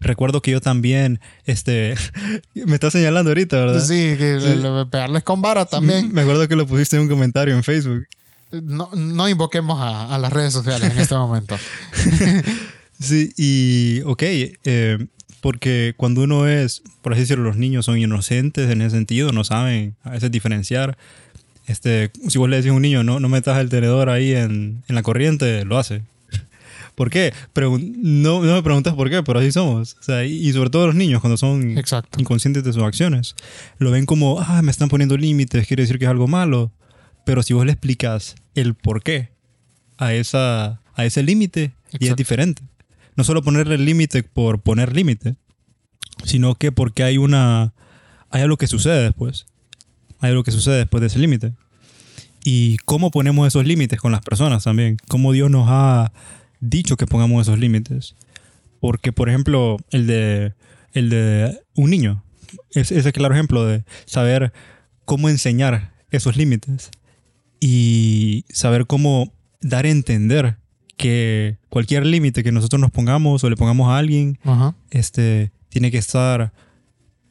[0.00, 1.94] Recuerdo que yo también, este,
[2.54, 3.80] me está señalando ahorita, ¿verdad?
[3.84, 4.46] Sí, que Sí.
[4.48, 6.12] le- le- pegarles con vara también.
[6.12, 8.06] Me acuerdo que lo pusiste en un comentario en Facebook.
[8.50, 11.56] No, no invoquemos a, a las redes sociales en este momento.
[12.98, 14.22] Sí, y ok,
[14.64, 15.06] eh,
[15.40, 19.42] Porque cuando uno es, por así decirlo, los niños son inocentes en ese sentido, no
[19.42, 20.98] saben a veces diferenciar.
[21.66, 24.82] Este, si vos le decís a un niño, no, no metas el tenedor ahí en,
[24.86, 26.02] en la corriente, lo hace.
[27.00, 27.32] ¿Por qué?
[27.54, 29.96] Pregun- no, no me preguntas por qué, pero así somos.
[29.98, 32.20] O sea, y, y sobre todo los niños, cuando son Exacto.
[32.20, 33.36] inconscientes de sus acciones,
[33.78, 36.72] lo ven como, ah, me están poniendo límites, quiere decir que es algo malo.
[37.24, 39.30] Pero si vos le explicas el por qué
[39.96, 42.62] a, esa, a ese límite, y es diferente.
[43.16, 45.36] No solo ponerle el límite por poner límite,
[46.24, 47.72] sino que porque hay una.
[48.28, 49.46] Hay algo que sucede después.
[50.18, 51.54] Hay algo que sucede después de ese límite.
[52.44, 54.98] Y cómo ponemos esos límites con las personas también.
[55.08, 56.12] Cómo Dios nos ha
[56.60, 58.14] dicho que pongamos esos límites.
[58.80, 60.54] Porque, por ejemplo, el de,
[60.92, 62.22] el de un niño.
[62.72, 64.52] Es ese claro ejemplo de saber
[65.04, 66.90] cómo enseñar esos límites.
[67.60, 70.56] Y saber cómo dar a entender
[70.96, 74.74] que cualquier límite que nosotros nos pongamos o le pongamos a alguien, Ajá.
[74.90, 76.52] este, tiene que estar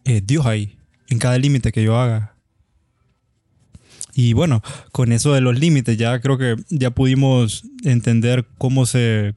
[0.05, 0.77] eh, Dios ahí,
[1.09, 2.28] en cada límite que yo haga.
[4.13, 9.35] Y bueno, con eso de los límites, ya creo que ya pudimos entender cómo se,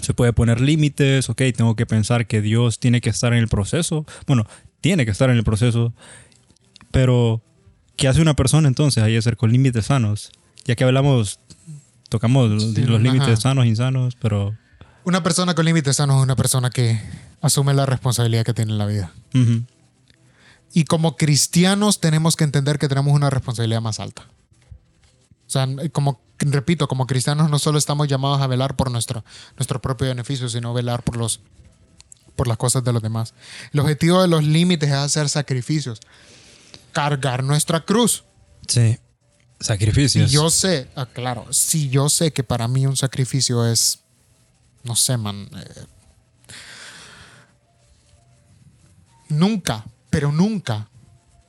[0.00, 1.28] se puede poner límites.
[1.30, 4.04] Ok, tengo que pensar que Dios tiene que estar en el proceso.
[4.26, 4.46] Bueno,
[4.80, 5.92] tiene que estar en el proceso.
[6.90, 7.42] Pero,
[7.96, 9.02] ¿qué hace una persona entonces?
[9.02, 10.30] Ahí hacer con límites sanos.
[10.64, 11.40] Ya que hablamos,
[12.08, 14.56] tocamos los- Sí, los límites sanos, insanos, pero...
[15.04, 17.00] Una persona con límites sanos es una persona que
[17.40, 19.12] asume la responsabilidad que tiene en la vida.
[19.34, 19.64] ujú,
[20.72, 24.22] Y como cristianos tenemos que entender que tenemos una responsabilidad más alta.
[25.46, 29.24] O sea, como repito, como cristianos no solo estamos llamados a velar por nuestro,
[29.56, 31.40] nuestro propio beneficio, sino velar por los
[32.36, 33.34] por las cosas de los demás.
[33.72, 36.00] El objetivo de los límites es hacer sacrificios,
[36.92, 38.24] cargar nuestra cruz.
[38.66, 38.98] Sí.
[39.60, 40.32] Sacrificios.
[40.32, 44.00] yo sé, ah, claro, si yo sé que para mí un sacrificio es,
[44.82, 45.84] no sé, man, eh,
[49.28, 50.88] nunca, pero nunca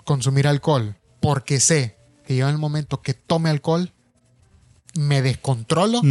[0.05, 3.91] consumir alcohol, porque sé que yo en el momento que tome alcohol,
[4.95, 6.01] me descontrolo,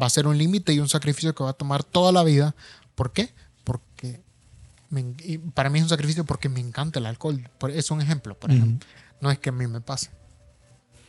[0.00, 2.54] va a ser un límite y un sacrificio que va a tomar toda la vida.
[2.94, 3.34] ¿Por qué?
[3.64, 4.22] Porque
[4.90, 5.04] me
[5.54, 7.48] para mí es un sacrificio porque me encanta el alcohol.
[7.74, 8.86] Es un ejemplo, por ejemplo.
[9.20, 10.10] No es que a mí me pase.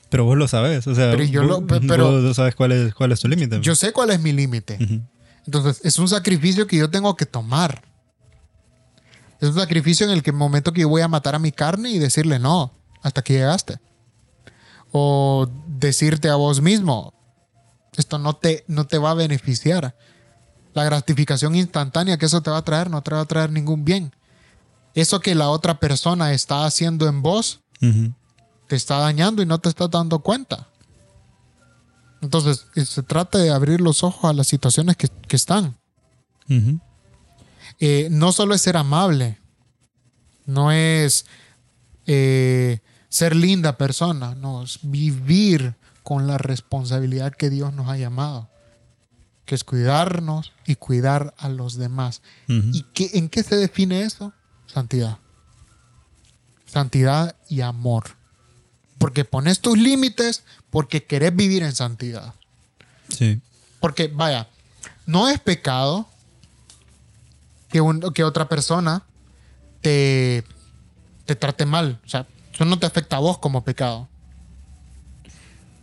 [0.10, 2.72] Pero vos lo sabes, o sea, Pero yo vos, lo- pe- pero- vos sabes cuál
[2.72, 3.60] es, cuál es tu límite.
[3.62, 4.80] Yo sé cuál es mi límite.
[5.46, 7.84] Entonces, es un sacrificio que yo tengo que tomar.
[9.40, 11.90] Es un sacrificio en el que momento que yo voy a matar a mi carne
[11.92, 13.80] y decirle no, hasta que llegaste.
[14.92, 17.14] O decirte a vos mismo,
[17.96, 19.96] esto no te, no te va a beneficiar.
[20.74, 23.86] La gratificación instantánea que eso te va a traer no te va a traer ningún
[23.86, 24.14] bien.
[24.94, 27.62] Eso que la otra persona está haciendo en vos
[28.68, 30.68] te está dañando y no te estás dando cuenta.
[32.22, 35.78] Entonces, se trata de abrir los ojos a las situaciones que, que están.
[36.50, 36.80] Ujú.
[37.80, 39.38] Eh, no solo es ser amable,
[40.46, 41.26] no es
[42.06, 48.50] eh, ser linda persona, no, es vivir con la responsabilidad que Dios nos ha llamado,
[49.46, 52.22] que es cuidarnos y cuidar a los demás.
[52.48, 54.34] ¿Y qué, en qué se define eso?
[54.68, 55.18] Santidad.
[56.66, 58.18] Santidad y amor.
[58.98, 62.34] Porque pones tus límites porque querés vivir en santidad.
[63.08, 63.40] Sí.
[63.80, 64.50] Porque, vaya,
[65.06, 66.10] no es pecado
[67.70, 69.04] que, un- que otra persona
[69.82, 70.44] te,
[71.26, 72.00] te trate mal.
[72.06, 74.08] O sea, eso no te afecta a vos como pecado.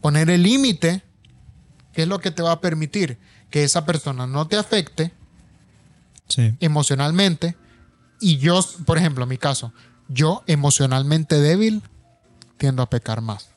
[0.01, 1.03] Poner el límite,
[1.93, 3.19] ¿qué es lo que te va a permitir?
[3.51, 5.13] Que esa persona no te afecte
[6.29, 6.55] Sí.
[6.61, 7.57] emocionalmente.
[8.21, 9.73] Y yo, por ejemplo, en mi caso,
[10.09, 11.83] yo emocionalmente débil
[12.59, 13.49] tiendo a pecar más.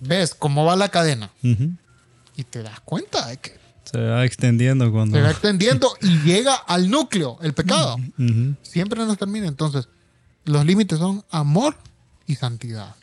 [0.00, 1.30] ¿Ves cómo va la cadena?
[1.42, 5.16] Y te das cuenta de que Se va extendiendo cuando...
[5.16, 7.96] se va extendiendo y llega al núcleo, el pecado.
[8.18, 8.54] Ujú.
[8.62, 9.46] Siempre nos termina.
[9.46, 9.88] Entonces,
[10.44, 11.76] los límites son amor
[12.26, 12.94] y santidad.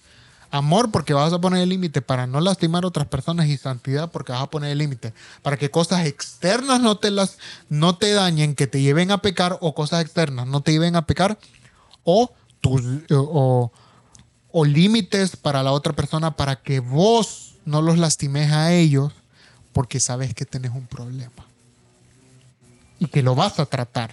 [0.50, 4.12] Amor porque vas a poner el límite para no lastimar a otras personas y santidad
[4.12, 7.38] porque vas a poner el límite para que cosas externas no te las
[7.68, 11.06] no te dañen, que te lleven a pecar o cosas externas no te lleven a
[11.06, 11.38] pecar
[12.06, 13.74] o tus o,
[14.52, 19.12] o límites para la otra persona para que vos no los lastimes a ellos
[19.78, 21.46] porque sabes que tenés un problema
[22.98, 24.10] y que lo vas a tratar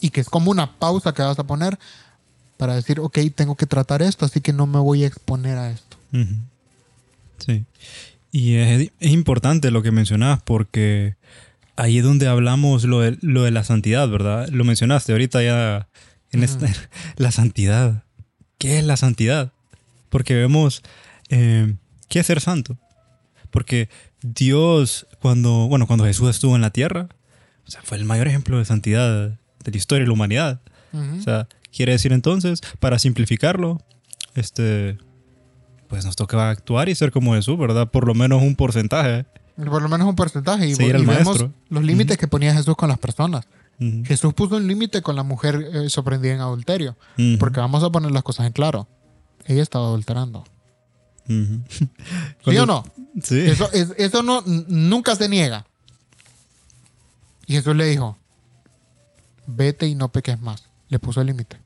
[0.00, 1.78] y que es como una pausa que vas a poner
[2.56, 5.70] para decir, ok, tengo que tratar esto, así que no me voy a exponer a
[5.70, 5.96] esto.
[7.38, 7.64] Sí.
[8.32, 11.14] Y es, es importante lo que mencionabas porque
[11.76, 14.48] ahí es donde hablamos lo de, lo de la santidad, ¿verdad?
[14.48, 15.86] Lo mencionaste ahorita ya
[16.32, 16.66] en esta,
[17.16, 18.02] la santidad.
[18.58, 19.52] ¿Qué es la santidad?
[20.08, 20.82] Porque vemos,
[21.28, 21.76] eh,
[22.08, 22.78] ¿qué es ser santo?
[23.52, 23.88] Porque
[24.22, 27.08] Dios, cuando, bueno, cuando Jesús estuvo en la tierra,
[27.66, 30.60] o sea, fue el mayor ejemplo de santidad de la historia de la humanidad.
[30.92, 31.18] Ujú.
[31.18, 33.80] O sea, quiere decir entonces, para simplificarlo,
[34.34, 34.98] este,
[35.88, 37.90] pues nos toca actuar y ser como Jesús, ¿verdad?
[37.90, 39.26] Por lo menos un porcentaje.
[39.56, 40.66] Por lo menos un porcentaje.
[40.66, 41.52] Y, Seguir y al vemos maestro.
[41.68, 43.46] los límites que ponía Jesús con las personas.
[43.80, 44.02] Ujú.
[44.04, 46.96] Jesús puso un límite con la mujer eh, sorprendida en adulterio.
[47.38, 48.88] Porque vamos a poner las cosas en claro.
[49.46, 50.44] Ella estaba adulterando.
[51.26, 51.88] ¿Sí
[52.44, 52.84] Cuando- o no?
[53.22, 53.40] Sí.
[53.40, 55.66] Eso, es- eso no, nunca se niega.
[57.46, 58.16] Y Jesús le dijo,
[59.46, 60.68] vete y no peques más.
[60.88, 61.58] Le puso el límite.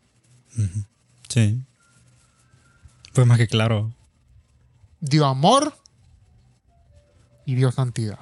[1.28, 1.62] Sí.
[3.12, 3.92] Fue más que claro.
[5.00, 5.74] Dio amor
[7.44, 8.18] y dio santidad.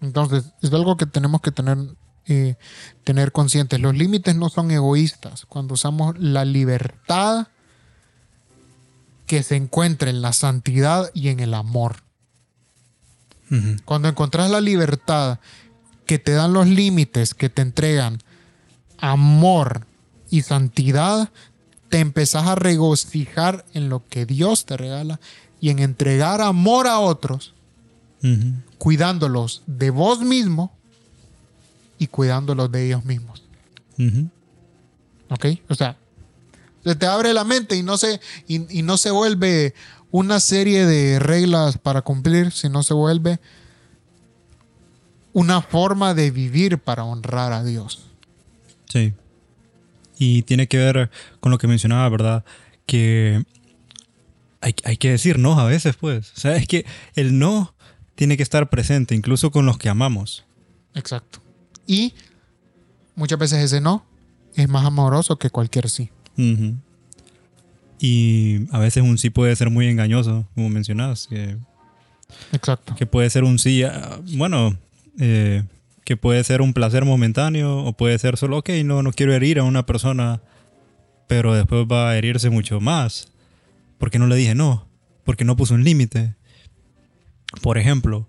[0.00, 1.78] Entonces, es algo que tenemos que tener,
[2.26, 2.56] eh,
[3.04, 3.80] tener conscientes.
[3.80, 5.46] Los límites no son egoístas.
[5.46, 7.48] Cuando usamos la libertad
[9.32, 12.02] que se encuentra en la santidad y en el amor.
[13.86, 15.38] Cuando encontrás la libertad
[16.04, 18.18] que te dan los límites, que te entregan
[18.98, 19.86] amor
[20.28, 21.30] y santidad,
[21.88, 25.18] te empezás a regocijar en lo que Dios te regala
[25.62, 27.54] y en entregar amor a otros,
[28.76, 30.76] cuidándolos de vos mismo
[31.98, 33.42] y cuidándolos de ellos mismos.
[33.98, 34.28] Ujú.
[35.30, 35.46] ¿Ok?
[35.70, 35.96] O sea,
[36.84, 39.74] se te abre la mente y no se, y, y no se vuelve
[40.10, 43.40] una serie de reglas para cumplir, sino se vuelve
[45.32, 48.10] una forma de vivir para honrar a Dios.
[48.88, 49.14] Sí.
[50.18, 52.44] Y tiene que ver con lo que mencionaba, ¿verdad?
[52.86, 53.44] Que
[54.60, 56.32] hay, hay que decir no a veces, pues.
[56.36, 57.74] O sea, es que el no
[58.14, 60.44] tiene que estar presente, incluso con los que amamos.
[60.94, 61.40] Exacto.
[61.86, 62.14] Y
[63.14, 64.04] muchas veces ese no
[64.54, 66.10] es más amoroso que cualquier sí.
[66.38, 66.76] Ujú.
[67.98, 71.56] Y a veces un sí puede ser muy engañoso, como mencionabas, que,
[72.52, 72.94] Exacto.
[72.96, 74.76] que puede ser un sí, ah, bueno,
[75.20, 75.62] eh,
[76.04, 79.60] que puede ser un placer momentáneo o puede ser solo, ok, no, no quiero herir
[79.60, 80.40] a una persona,
[81.28, 83.28] pero después va a herirse mucho más.
[83.98, 84.88] porque no le dije no?
[85.24, 86.34] Porque no puso un límite.
[87.62, 88.26] Por ejemplo,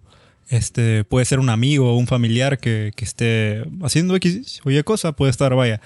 [0.50, 4.84] este puede ser un amigo o un familiar que, que esté haciendo X o Y
[4.84, 5.82] cosa, puede estar, vaya,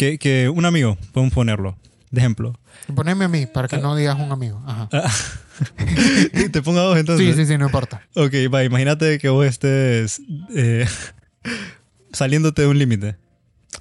[0.00, 1.76] que, que un amigo, podemos ponerlo,
[2.10, 2.58] de ejemplo.
[2.94, 4.62] Poneme a mí para que no digas un amigo.
[4.66, 4.88] Ajá.
[6.52, 7.36] Te pongo a dos entonces.
[7.36, 8.00] Sí, sí, sí, no importa.
[8.14, 10.22] Ok, va, imagínate que vos estés
[10.56, 10.86] eh,
[12.14, 13.16] saliéndote de un límite.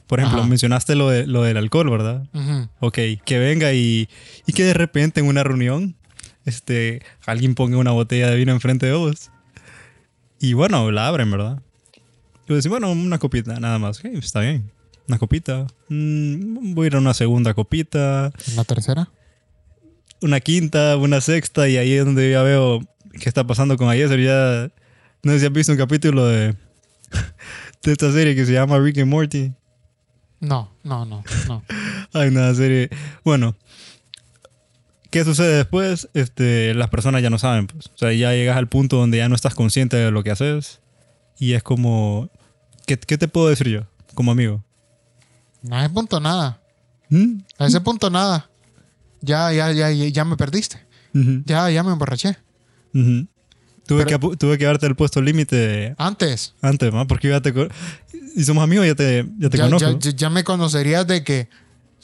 [0.08, 0.50] Por ejemplo, Ajá.
[0.50, 2.28] mencionaste lo, de, lo del alcohol, ¿verdad?
[2.34, 2.68] Ujú.
[2.82, 4.10] Ok, que venga y,
[4.46, 5.96] y que de repente en una reunión
[6.44, 9.32] este, alguien ponga una botella de vino enfrente de vos.
[10.38, 11.62] Y bueno, la abren, ¿verdad?
[11.96, 14.00] Y vos decís, bueno, una copita, nada más.
[14.00, 14.70] Ok, está bien.
[15.10, 15.66] Una copita.
[15.90, 19.10] Mm, voy a ir a una segunda copita ¿En la tercera?
[20.22, 22.82] una quinta, una sexta, y ahí es donde ya veo
[23.20, 24.20] qué está pasando con Ayeser.
[24.20, 24.70] Ya
[25.24, 26.56] no sé si has visto un capítulo de,
[27.84, 29.54] de esta serie que se llama Rick and Morty.
[30.40, 31.64] No, no, no, no.
[32.14, 32.90] Hay una serie.
[33.24, 33.56] Bueno,
[35.10, 36.10] ¿qué sucede después?
[36.14, 37.88] Este, las personas ya no saben, pues.
[37.88, 40.82] O sea, ya llegas al punto donde ya no estás consciente de lo que haces.
[41.40, 42.30] Y es como.
[42.86, 44.64] ¿Qué, qué te puedo decir yo como amigo?
[45.62, 46.62] No a ese punto nada.
[47.10, 47.40] ¿Mm?
[47.58, 48.50] A ese punto nada.
[49.22, 50.86] Ya, ya, ya, ya, ya me perdiste.
[51.46, 52.38] Ya, ya me emborraché.
[52.94, 56.54] Tuve, Pero- que, tuve que darte el puesto límite Antes.
[56.62, 57.06] antes, ¿no?
[57.08, 57.54] Porque ya te.
[58.36, 59.98] Y somos amigos, ya te, ya te Ya, conozco.
[60.00, 61.50] ya- me conocerías de que.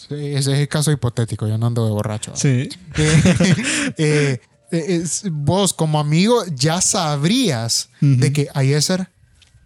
[0.10, 1.48] Ese es el caso hipotético.
[1.48, 2.32] Yo no ando de borracho.
[2.36, 2.68] Sí.
[3.98, 4.42] Eh,
[4.72, 9.10] eh, eh, vos como amigo ya sabrías de que Ayeser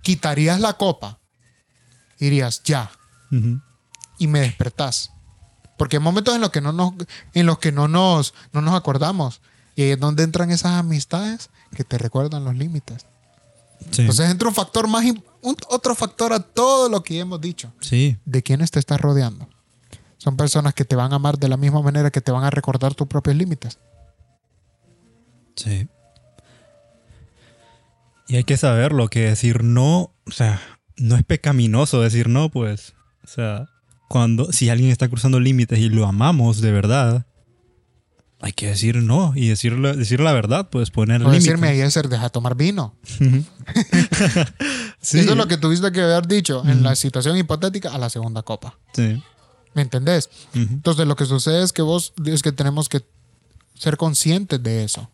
[0.04, 1.20] quitarías la copa.
[2.20, 2.92] Dirías, ya.
[4.20, 5.12] Y me despertás.
[5.78, 6.94] Porque hay momentos en los que no nos,
[7.34, 9.42] en los que no nos, no nos acordamos.
[9.76, 13.06] Y ahí es donde entran esas amistades que te recuerdan los límites.
[13.92, 14.02] Sí.
[14.02, 17.72] Entonces entra un factor más, un- otro factor a todo lo que hemos dicho.
[17.80, 18.18] sí.
[18.26, 19.48] ¿De quiénes te estás rodeando?
[20.18, 22.50] Son personas que te van a amar de la misma manera que te van a
[22.50, 23.80] recordar tus propios límites.
[25.56, 25.88] Sí.
[28.28, 30.62] Y hay que saberlo, que decir no, o sea,
[30.98, 32.94] no es pecaminoso decir no, pues.
[33.24, 33.70] O sea,
[34.10, 37.28] cuando, si alguien está cruzando límites y lo amamos de verdad,
[38.42, 41.44] hay que decir no y decirle, decir la verdad, pues poner límites.
[41.44, 42.96] decirme, Ayeser, deja de tomar vino.
[45.02, 45.20] Sí.
[45.20, 48.42] Eso es lo que tuviste que haber dicho en la situación hipotética a la segunda
[48.42, 48.78] copa.
[48.92, 49.24] Sí.
[49.74, 50.30] ¿Me entendés?
[50.54, 53.02] Entonces lo que sucede es que vos es que tenemos que
[53.76, 55.10] ser conscientes de eso.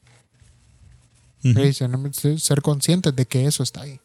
[2.38, 4.00] Ser conscientes de que eso está ahí.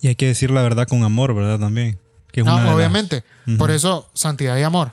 [0.00, 1.58] Y hay que decir la verdad con amor, ¿verdad?
[1.58, 1.98] También.
[2.34, 3.24] Que es No, una de las- obviamente.
[3.58, 4.90] Por eso, santidad y amor.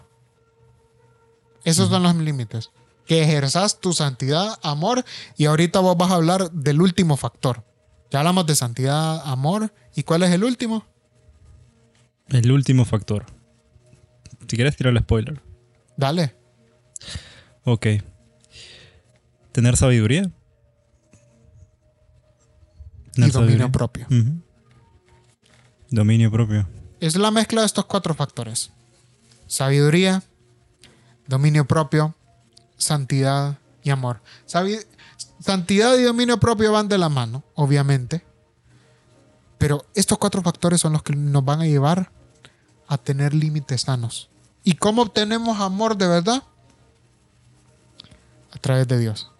[1.63, 2.69] Esos son los límites.
[3.07, 5.03] Que ejerzas tu santidad, amor,
[5.37, 7.65] y ahorita vos vas a hablar del último factor,
[8.11, 9.73] Ya hablamos de santidad, amor.
[9.95, 10.85] ¿Y cuál es el último?
[12.27, 13.25] El último factor.
[14.47, 15.41] Si quieres tirar el spoiler.
[15.97, 16.35] Dale.
[17.63, 17.87] Ok.
[19.51, 20.29] Tener sabiduría.
[23.15, 24.07] y dominio propio.
[25.89, 26.67] Dominio propio.
[27.01, 28.69] Es la mezcla de estos cuatro factores.
[29.47, 30.21] Sabiduría,
[31.27, 32.13] dominio propio,
[32.77, 34.21] santidad y amor.
[35.39, 38.23] santidad y dominio propio van de la mano, obviamente.
[39.57, 42.11] Pero estos cuatro factores son los que nos van a llevar
[42.87, 44.29] a tener límites sanos.
[44.63, 46.43] ¿Y cómo obtenemos amor de verdad?
[48.51, 49.31] A través de Dios.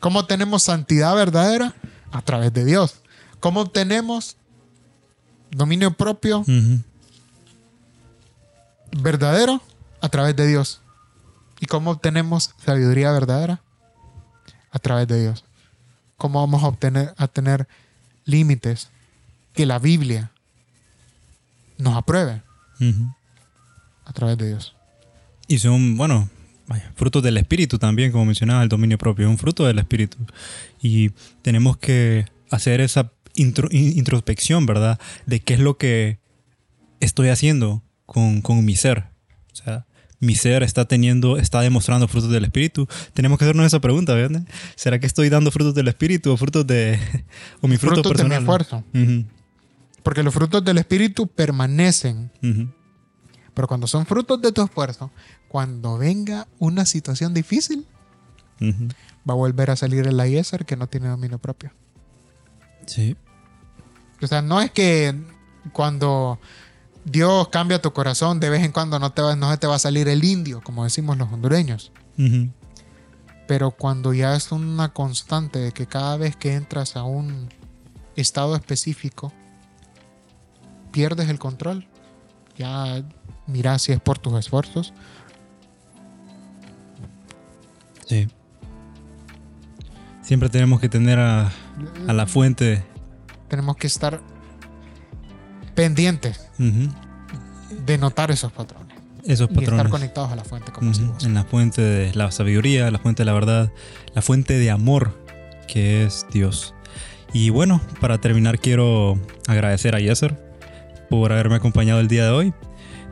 [0.00, 1.72] ¿Cómo tenemos santidad verdadera?
[2.10, 2.96] A través de Dios.
[3.38, 4.36] ¿Cómo obtenemos
[5.52, 6.44] dominio propio
[8.92, 9.62] verdadero?
[10.00, 10.80] A través de Dios.
[11.60, 13.62] ¿Y cómo obtenemos sabiduría verdadera?
[14.70, 15.44] A través de Dios.
[16.16, 17.66] ¿Cómo vamos a obtener a tener
[18.24, 18.90] límites
[19.52, 20.32] que la Biblia
[21.78, 22.42] nos apruebe?
[24.04, 24.74] A través de Dios.
[25.48, 26.28] Y son, bueno,
[26.94, 30.18] frutos del espíritu también, como mencionaba, el dominio propio, un fruto del espíritu.
[30.82, 31.10] Y
[31.42, 34.98] tenemos que hacer esa introspección, ¿verdad?
[35.26, 36.18] De qué es lo que
[37.00, 39.04] estoy haciendo con, mi ser.
[39.52, 39.86] O sea,
[40.20, 42.88] mi ser está teniendo, está demostrando frutos del espíritu.
[43.12, 44.42] Tenemos que hacernos esa pregunta, ¿verdad?
[44.76, 46.98] ¿Será que estoy dando frutos del espíritu o frutos de
[47.60, 48.84] o mi fruto frutos de mi esfuerzo?
[50.02, 52.30] Porque los frutos del espíritu permanecen.
[53.54, 55.10] Pero cuando son frutos de tu esfuerzo,
[55.48, 57.86] cuando venga una situación difícil,
[58.60, 61.72] va a volver a salir el Ayeser que no tiene dominio propio.
[62.86, 63.16] Sí.
[64.22, 65.14] O sea, no es que
[65.72, 66.38] cuando
[67.06, 69.78] Dios cambia tu corazón, de vez en cuando no, te va, no te va a
[69.78, 71.92] salir el indio, como decimos los hondureños.
[73.46, 77.48] Pero cuando ya es una constante de que cada vez que entras a un
[78.16, 79.32] estado específico,
[80.90, 81.86] pierdes el control.
[82.58, 83.04] Ya
[83.46, 84.92] mira si es por tus esfuerzos.
[88.06, 88.26] Sí.
[90.22, 91.52] Siempre tenemos que tener a,
[92.08, 92.84] a la fuente
[93.48, 94.20] tenemos que estar
[95.76, 98.96] pendientes de notar esos patrones.
[99.24, 99.70] Esos patrones.
[99.70, 100.90] Y estar conectados a la fuente, como
[101.22, 103.72] En la fuente de la sabiduría, la fuente de la verdad,
[104.14, 105.24] la fuente de amor
[105.68, 106.74] que es Dios.
[107.32, 110.36] Y bueno, para terminar quiero agradecer a Yeser
[111.10, 112.54] por haberme acompañado el día de hoy.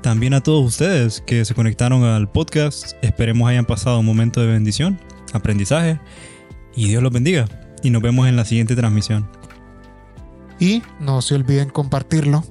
[0.02, 2.92] También a todos ustedes que se conectaron al podcast.
[3.02, 4.98] Esperemos hayan pasado un momento de bendición,
[5.32, 5.98] aprendizaje
[6.76, 7.46] y Dios los bendiga.
[7.82, 9.28] Y nos vemos en la siguiente transmisión.
[10.64, 12.42] Y no se olviden compartirlo.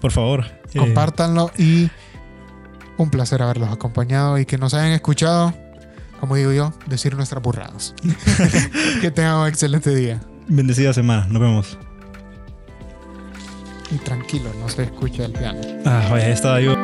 [0.00, 0.46] Por favor.
[0.72, 1.90] Eh, Compártanlo y
[2.96, 5.52] un placer haberlos acompañado y que nos hayan escuchado,
[6.20, 7.94] como digo yo, decir nuestras burradas.
[9.02, 10.22] que tengan un excelente día.
[10.46, 11.26] Bendecida semana.
[11.26, 11.78] Nos vemos.
[13.90, 15.60] Y tranquilo, no se escucha el piano.
[15.84, 16.77] Ah, vaya, estaba yo.